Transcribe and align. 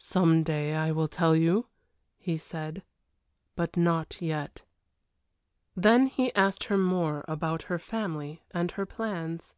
"Some 0.00 0.42
day 0.42 0.74
I 0.74 0.90
will 0.90 1.06
tell 1.06 1.36
you," 1.36 1.66
he 2.18 2.36
said. 2.36 2.82
"But 3.54 3.76
not 3.76 4.20
yet." 4.20 4.64
Then 5.76 6.08
he 6.08 6.34
asked 6.34 6.64
her 6.64 6.76
more 6.76 7.24
about 7.28 7.62
her 7.70 7.78
family 7.78 8.42
and 8.50 8.72
her 8.72 8.86
plans. 8.86 9.54